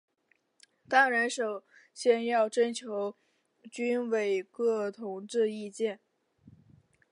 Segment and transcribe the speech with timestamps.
[0.89, 1.63] 当然首
[1.93, 3.15] 先要征求
[3.71, 5.99] 军委各同志意见。